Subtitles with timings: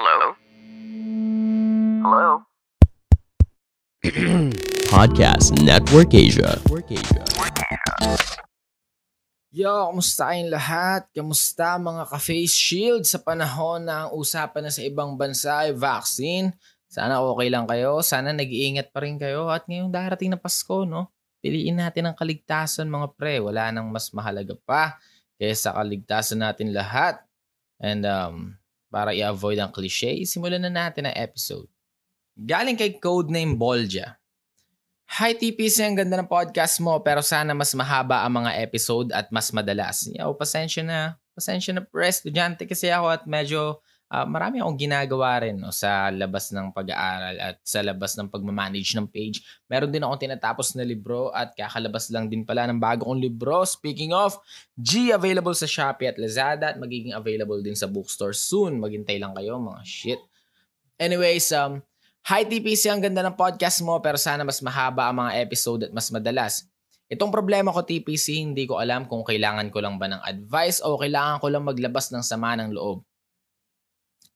[0.00, 0.32] Hello?
[2.00, 2.28] Hello?
[4.96, 6.56] Podcast Network Asia.
[9.52, 11.04] Yo, kamusta kayong lahat?
[11.12, 16.56] Kamusta mga ka-face shield sa panahon na ang usapan na sa ibang bansa ay vaccine?
[16.88, 18.00] Sana okay lang kayo.
[18.00, 19.52] Sana nag-iingat pa rin kayo.
[19.52, 21.12] At ngayong darating na Pasko, no?
[21.44, 23.36] Piliin natin ang kaligtasan mga pre.
[23.44, 24.96] Wala nang mas mahalaga pa
[25.36, 27.20] kaysa kaligtasan natin lahat.
[27.76, 28.59] And um,
[28.90, 31.70] para i-avoid ang cliche, simulan na natin ang episode.
[32.34, 34.18] Galing kay codename Bolja.
[35.18, 39.30] Hi TPC, ang ganda ng podcast mo pero sana mas mahaba ang mga episode at
[39.30, 40.06] mas madalas.
[40.10, 41.18] Yo, pasensya na.
[41.34, 46.10] Pasensya na pre, estudyante kasi ako at medyo uh, marami akong ginagawa rin no, sa
[46.10, 49.40] labas ng pag-aaral at sa labas ng pagmamanage ng page.
[49.70, 53.62] Meron din akong tinatapos na libro at kakalabas lang din pala ng bago kong libro.
[53.62, 54.36] Speaking of,
[54.74, 58.82] G available sa Shopee at Lazada at magiging available din sa bookstore soon.
[58.82, 60.20] Maghintay lang kayo mga shit.
[61.00, 61.80] Anyways, um,
[62.28, 65.92] Hi TPC, ang ganda ng podcast mo pero sana mas mahaba ang mga episode at
[65.96, 66.68] mas madalas.
[67.08, 71.00] Itong problema ko TPC, hindi ko alam kung kailangan ko lang ba ng advice o
[71.00, 73.02] kailangan ko lang maglabas ng sama ng loob.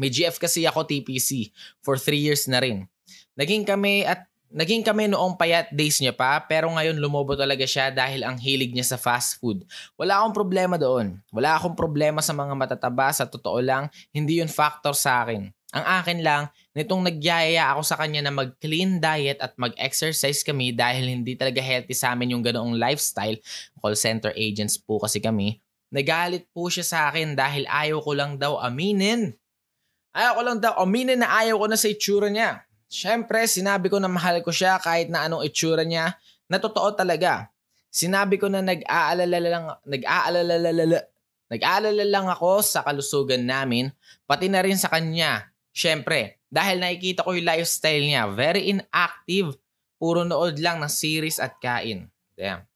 [0.00, 1.52] May GF kasi ako TPC
[1.84, 2.88] for 3 years na rin.
[3.36, 7.94] Naging kami at Naging kami noong payat days niya pa pero ngayon lumobo talaga siya
[7.94, 9.62] dahil ang hilig niya sa fast food.
[9.94, 11.22] Wala akong problema doon.
[11.30, 15.54] Wala akong problema sa mga matataba sa totoo lang, hindi yun factor sa akin.
[15.70, 16.42] Ang akin lang,
[16.74, 21.94] nitong nagyayaya ako sa kanya na mag-clean diet at mag-exercise kami dahil hindi talaga healthy
[21.94, 23.38] sa amin yung ganoong lifestyle.
[23.78, 25.62] Call center agents po kasi kami.
[25.94, 29.38] Nagalit po siya sa akin dahil ayaw ko lang daw aminin.
[30.10, 32.66] Ayaw ko lang daw aminin na ayaw ko na sa itsura niya.
[32.90, 36.18] Siyempre, sinabi ko na mahal ko siya kahit na anong itsura niya
[36.50, 37.46] na totoo talaga.
[37.90, 40.98] Sinabi ko na nag-aalala lang, nag-aalala,
[41.50, 43.90] nag-aalala lang ako sa kalusugan namin,
[44.26, 45.50] pati na rin sa kanya.
[45.70, 49.54] Siyempre, dahil nakikita ko yung lifestyle niya, very inactive,
[49.98, 52.10] puro nood lang ng series at kain.
[52.34, 52.69] Damn.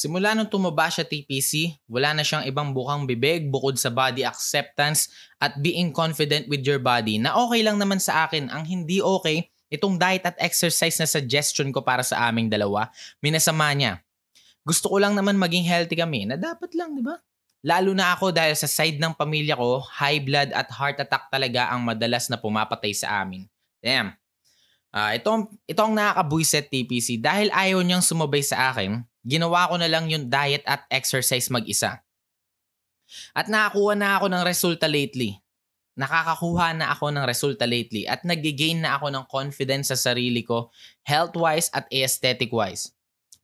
[0.00, 5.12] Simula nung tumaba siya TPC, wala na siyang ibang bukang bibig bukod sa body acceptance
[5.36, 8.48] at being confident with your body na okay lang naman sa akin.
[8.48, 12.88] Ang hindi okay, itong diet at exercise na suggestion ko para sa aming dalawa,
[13.20, 14.00] minasama niya.
[14.64, 17.20] Gusto ko lang naman maging healthy kami na dapat lang, di ba?
[17.60, 21.68] Lalo na ako dahil sa side ng pamilya ko, high blood at heart attack talaga
[21.76, 23.44] ang madalas na pumapatay sa amin.
[23.84, 24.16] Damn.
[24.96, 30.08] Uh, itong, itong nakakabuiset TPC dahil ayaw niyang sumabay sa akin, ginawa ko na lang
[30.08, 32.00] yung diet at exercise mag-isa.
[33.34, 35.40] At nakakuha na ako ng resulta lately.
[35.98, 40.70] Nakakakuha na ako ng resulta lately at nag-gain na ako ng confidence sa sarili ko,
[41.04, 42.94] health-wise at aesthetic-wise.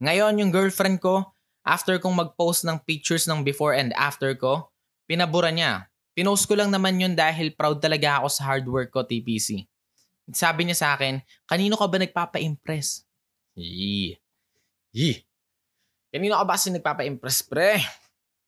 [0.00, 4.70] Ngayon, yung girlfriend ko, After kong mag-post ng pictures ng before and after ko,
[5.10, 5.90] pinabura niya.
[6.14, 9.66] Pinost ko lang naman yun dahil proud talaga ako sa hard work ko, TPC.
[10.30, 13.02] Sabi niya sa akin, kanino ka ba nagpapa-impress?
[13.58, 14.22] Yee.
[14.94, 15.25] Yee.
[16.16, 17.76] Kanino ka ba kasi nagpapa-impress, pre?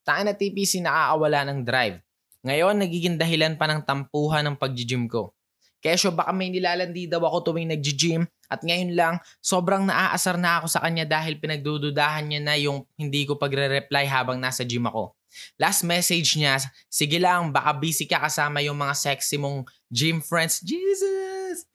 [0.01, 2.01] Taan na TPC nakakawala ng drive.
[2.41, 5.37] Ngayon, nagiging dahilan pa ng tampuhan ng pag-gym ko.
[5.85, 9.15] Kesyo baka may nilalandi daw ako tuwing nag-gym at ngayon lang
[9.45, 14.41] sobrang naaasar na ako sa kanya dahil pinagdududahan niya na yung hindi ko pagre-reply habang
[14.41, 15.13] nasa gym ako.
[15.61, 16.57] Last message niya,
[16.89, 20.65] sige lang baka busy ka kasama yung mga sexy mong gym friends.
[20.65, 21.69] Jesus!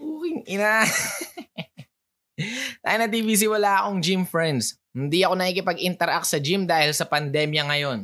[0.00, 0.88] Uking ina.
[2.84, 4.78] Tayo na TVC wala akong gym friends.
[4.94, 7.98] Hindi ako nakikipag-interact sa gym dahil sa pandemya ngayon.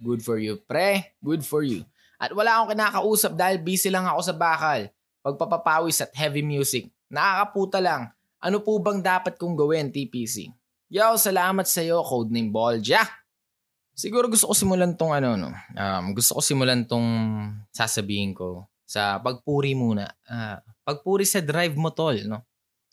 [0.00, 1.16] Good for you, pre.
[1.24, 1.88] Good for you.
[2.20, 4.88] At wala akong kinakausap dahil busy lang ako sa bakal,
[5.24, 6.88] pagpapapawis at heavy music.
[7.08, 8.12] Nakakaputa lang.
[8.44, 10.52] Ano po bang dapat kong gawin, TPC?
[10.92, 13.00] Yo, salamat sa iyo, codename Bolja.
[13.94, 15.50] Siguro gusto ko simulan tong ano, no?
[15.72, 17.06] Um, gusto ko simulan tong
[17.70, 20.10] sasabihin ko sa pagpuri muna.
[20.26, 22.42] Uh, pagpuri sa drive mo, tol, no?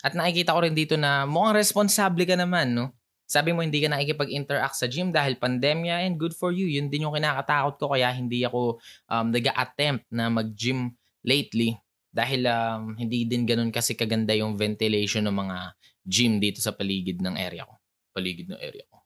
[0.01, 2.93] At nakikita ko rin dito na mukhang responsable ka naman, no?
[3.31, 6.67] Sabi mo hindi ka nakikipag-interact sa gym dahil pandemya and good for you.
[6.67, 10.91] Yun din yung kinakatakot ko kaya hindi ako um, nag-attempt na mag-gym
[11.23, 11.79] lately
[12.11, 15.57] dahil um, hindi din ganun kasi kaganda yung ventilation ng mga
[16.03, 17.79] gym dito sa paligid ng area ko.
[18.11, 18.99] Paligid ng area ko.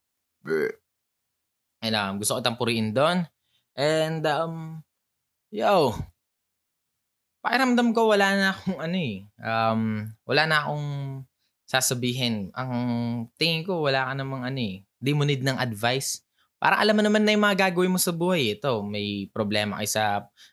[1.85, 3.29] And um, gusto ko tampuriin doon.
[3.77, 4.81] And um,
[5.53, 5.93] yo,
[7.45, 9.29] pakiramdam ko wala na akong ano eh.
[9.37, 10.89] Um, wala na akong
[11.69, 12.73] sasabihin, ang
[13.37, 16.25] tingin ko wala ka namang ano eh, di mo need ng advice.
[16.57, 18.57] Para alam mo naman na yung mga gagawin mo sa buhay.
[18.57, 20.03] Ito, may problema kayo sa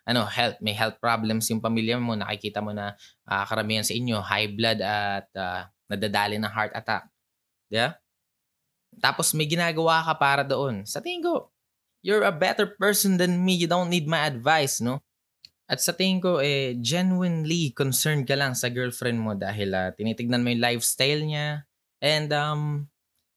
[0.04, 2.92] ano, health, may health problems yung pamilya mo, nakikita mo na
[3.24, 7.08] uh, karamihan sa inyo, high blood at uh, nadadali ng heart attack.
[7.72, 7.96] Yeah?
[9.00, 10.84] Tapos may ginagawa ka para doon.
[10.84, 11.48] Sa tingin ko,
[12.04, 13.56] you're a better person than me.
[13.56, 15.00] You don't need my advice, no?
[15.70, 20.42] At sa tingin ko, eh, genuinely concerned ka lang sa girlfriend mo dahil uh, tinitignan
[20.42, 21.64] mo yung lifestyle niya.
[22.02, 22.62] And um,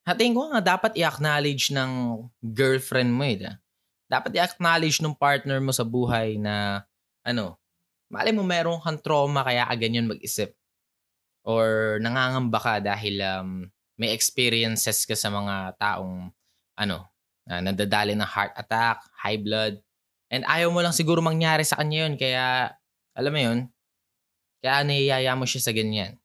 [0.09, 1.91] hating ko nga dapat i-acknowledge ng
[2.41, 3.55] girlfriend mo eh.
[4.09, 6.83] Dapat i-acknowledge ng partner mo sa buhay na
[7.25, 7.57] ano,
[8.09, 10.53] mali mo meron kang trauma kaya ka ganyan mag-isip.
[11.45, 16.33] Or nangangamba ka dahil um, may experiences ka sa mga taong
[16.75, 17.07] ano,
[17.45, 19.77] na nadadali ng heart attack, high blood,
[20.29, 22.13] And ayaw mo lang siguro mangyari sa kanya yun.
[22.17, 22.73] Kaya,
[23.13, 23.59] alam mo yun,
[24.65, 26.17] kaya niyayaya mo siya sa ganyan.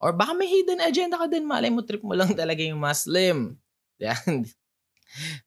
[0.00, 1.44] Or baka may hidden agenda ka din.
[1.44, 3.60] Malay mo, trip mo lang talaga yung Muslim.
[4.00, 4.48] Yan.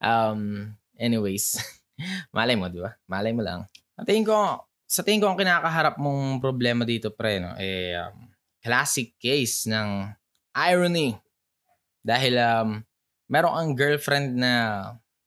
[0.02, 1.58] um, anyways,
[2.36, 2.94] malay mo, di ba?
[3.10, 3.66] Malay mo lang.
[3.98, 8.30] Sa tingin ko, sa tingin ko ang kinakaharap mong problema dito, pre, no, eh, um,
[8.62, 10.14] classic case ng
[10.54, 11.18] irony.
[12.06, 12.70] Dahil um,
[13.28, 14.54] meron ang girlfriend na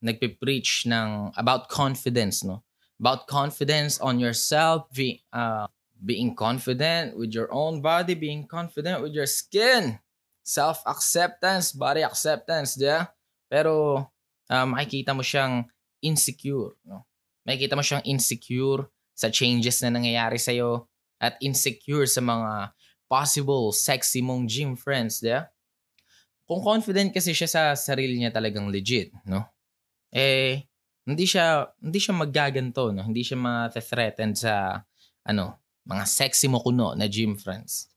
[0.01, 2.65] nagpe-preach ng about confidence, no?
[3.01, 5.69] About confidence on yourself, be, uh,
[6.01, 10.01] being confident with your own body, being confident with your skin,
[10.45, 13.13] self-acceptance, body acceptance, yeah?
[13.49, 14.05] Pero
[14.49, 15.69] uh, makikita mo siyang
[16.01, 17.05] insecure, no?
[17.45, 20.89] Makikita mo siyang insecure sa changes na nangyayari sa'yo
[21.21, 22.73] at insecure sa mga
[23.05, 25.53] possible sexy mong gym friends, yeah?
[26.49, 29.45] Kung confident kasi siya sa sarili niya talagang legit, no?
[30.11, 30.67] Eh
[31.07, 33.07] hindi siya hindi siya maggaganto no?
[33.07, 34.79] Hindi siya ma-threaten sa
[35.25, 37.89] ano mga sexy mo kuno na gym friends.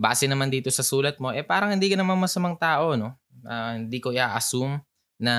[0.00, 3.14] Base naman dito sa sulat mo eh parang hindi ka naman masamang tao no?
[3.44, 4.80] Uh, hindi ko i-assume
[5.20, 5.34] na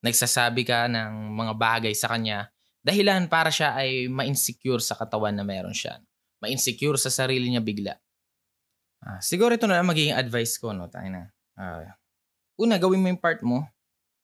[0.00, 2.48] nagsasabi ka ng mga bagay sa kanya.
[2.80, 6.00] Dahilan para siya ay ma-insecure sa katawan na meron siya.
[6.40, 7.92] Ma-insecure sa sarili niya bigla.
[9.04, 10.88] Uh, siguro ito na magiging advice ko no?
[10.88, 11.28] Tayo na.
[11.58, 11.84] Uh,
[12.56, 13.68] una gawin mo yung part mo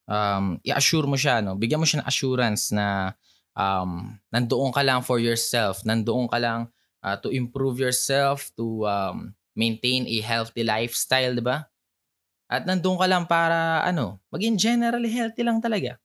[0.07, 1.59] um, i-assure mo siya, no?
[1.59, 3.13] bigyan mo siya ng assurance na
[3.53, 6.71] um, nandoon ka lang for yourself, nandoon ka lang
[7.03, 11.67] uh, to improve yourself, to um, maintain a healthy lifestyle, di ba?
[12.47, 15.99] At nandoon ka lang para, ano, maging generally healthy lang talaga.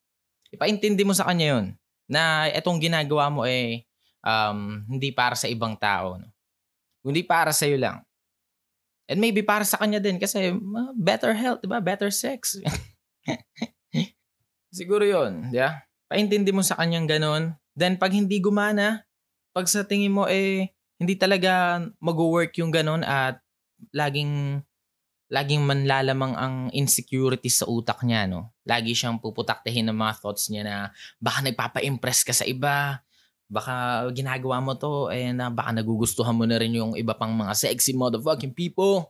[0.51, 1.65] Ipaintindi mo sa kanya yon
[2.11, 3.87] na itong ginagawa mo eh
[4.25, 6.19] um, hindi para sa ibang tao.
[6.19, 6.27] No?
[7.05, 8.03] Hindi para sa iyo lang.
[9.07, 11.79] And maybe para sa kanya din kasi uh, better health, di ba?
[11.83, 12.57] Better sex.
[14.81, 15.85] Siguro yon, yeah?
[16.09, 17.53] Paintindi mo sa kanyang ganon.
[17.77, 19.05] Then pag hindi gumana,
[19.53, 23.37] pag sa tingin mo eh hindi talaga mag-work yung ganon at
[23.93, 24.65] laging
[25.29, 28.51] laging manlalamang ang insecurity sa utak niya, no?
[28.65, 30.75] Lagi siyang puputaktahin ng mga thoughts niya na
[31.21, 32.99] baka nagpapa-impress ka sa iba,
[33.47, 37.53] baka ginagawa mo to, eh na baka nagugustuhan mo na rin yung iba pang mga
[37.55, 39.07] sexy motherfucking people.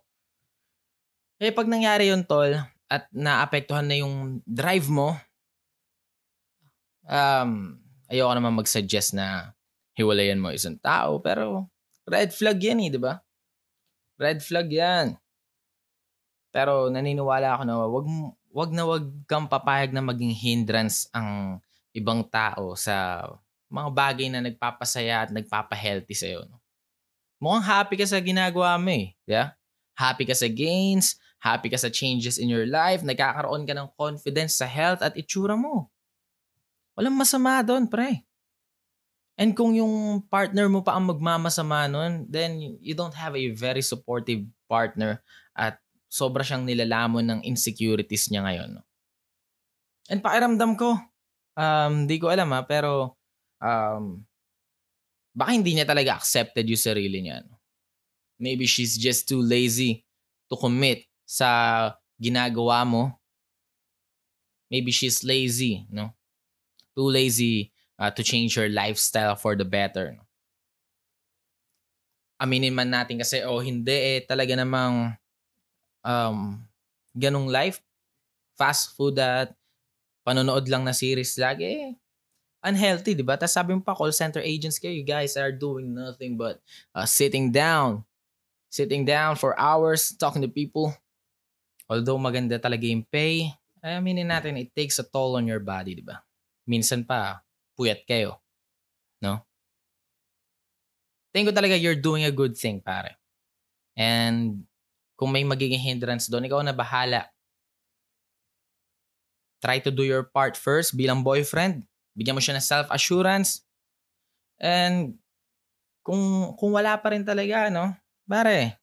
[1.41, 2.53] Eh pag nangyari yun, tol,
[2.85, 5.18] at naapektuhan na yung drive mo,
[7.07, 7.77] um,
[8.12, 9.56] ayoko naman mag-suggest na
[9.95, 11.69] hiwalayan mo isang tao, pero
[12.07, 13.19] red flag yan eh, di ba?
[14.19, 15.18] Red flag yan.
[16.51, 18.07] Pero naniniwala ako na wag,
[18.51, 21.62] wag na wag kang papayag na maging hindrance ang
[21.95, 23.24] ibang tao sa
[23.71, 26.44] mga bagay na nagpapasaya at nagpapahealthy sa'yo.
[26.47, 26.59] No?
[27.42, 29.15] Mukhang happy ka sa ginagawa mo eh.
[29.24, 29.56] Yeah?
[29.95, 34.59] Happy ka sa gains, happy ka sa changes in your life, nagkakaroon ka ng confidence
[34.59, 35.90] sa health at itsura mo.
[36.95, 38.23] Walang masama doon, pre.
[39.39, 43.81] And kung yung partner mo pa ang magmamasama nun, then you don't have a very
[43.81, 45.23] supportive partner
[45.57, 48.83] at sobra siyang nilalamon ng insecurities niya ngayon.
[50.11, 50.99] And pakiramdam ko,
[51.56, 53.16] um, di ko alam ha, pero
[53.63, 54.21] um,
[55.31, 57.42] baka hindi niya talaga accepted yung sarili niya.
[58.37, 60.04] Maybe she's just too lazy
[60.51, 63.04] to commit sa ginagawa mo.
[64.68, 66.13] Maybe she's lazy, no?
[66.95, 70.18] Too lazy uh, to change your lifestyle for the better.
[72.42, 75.14] Aminin man natin kasi o oh, hindi eh talaga namang
[76.02, 76.57] um,
[77.14, 77.78] ganong life.
[78.57, 79.54] Fast food at
[80.26, 81.92] panonood lang na series lagi eh,
[82.62, 83.38] unhealthy, di ba?
[83.38, 86.62] Tapos sabi mo pa, call center agents kayo, you guys are doing nothing but
[86.94, 88.06] uh, sitting down.
[88.71, 90.95] Sitting down for hours, talking to people.
[91.92, 93.52] Although maganda talaga yung pay,
[93.83, 96.24] I aminin natin, it takes a toll on your body, di ba?
[96.65, 97.41] Minsan pa
[97.75, 98.37] puyat kayo.
[99.21, 99.41] No?
[101.31, 103.15] Tingin ko talaga you're doing a good thing, pare.
[103.95, 104.68] And
[105.15, 107.31] kung may magiging hindrance doon, ikaw na bahala.
[109.61, 111.85] Try to do your part first bilang boyfriend.
[112.18, 113.63] Bigyan mo siya ng self-assurance.
[114.57, 115.21] And
[116.01, 117.94] kung kung wala pa rin talaga, no?
[118.25, 118.81] Pare,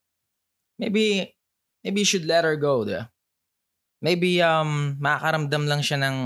[0.79, 1.35] maybe
[1.83, 3.11] maybe you should let her go, diba?
[3.99, 6.17] Maybe um makakaramdam lang siya ng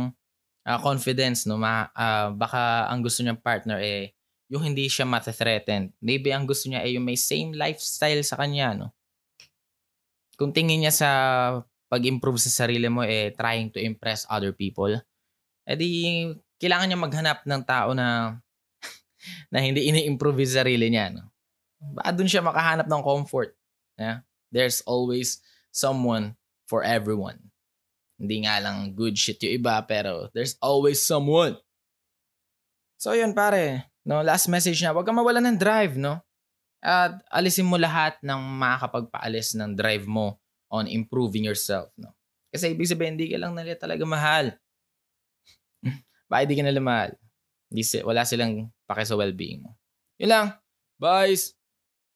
[0.66, 4.14] uh, confidence no ma uh, baka ang gusto niyang partner eh
[4.52, 5.96] yung hindi siya mata-threatened.
[6.04, 8.92] Maybe ang gusto niya ay yung may same lifestyle sa kanya, no?
[10.36, 11.08] Kung tingin niya sa
[11.88, 14.92] pag-improve sa sarili mo eh trying to impress other people,
[15.64, 16.28] edi
[16.60, 18.36] kailangan niya maghanap ng tao na
[19.52, 21.32] na hindi ini-improve yung sarili niya, no?
[21.80, 23.56] Baka dun siya makahanap ng comfort.
[23.96, 24.20] Yeah?
[24.52, 25.40] There's always
[25.72, 26.36] someone
[26.68, 27.51] for everyone.
[28.22, 31.58] Hindi nga lang good shit yung iba, pero there's always someone.
[32.94, 36.22] So yun pare, no, last message niya, huwag kang mawala ng drive, no?
[36.78, 40.38] At alisin mo lahat ng makakapagpaalis ng drive mo
[40.70, 42.14] on improving yourself, no?
[42.54, 44.54] Kasi ibig sabihin, hindi ka lang nila talaga mahal.
[46.30, 47.10] Bakit di ka nila mahal?
[47.72, 49.74] Hindi, wala silang pake sa well-being mo.
[50.22, 50.46] Yun lang.
[51.00, 51.34] Bye!